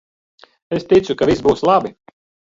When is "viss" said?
1.31-1.43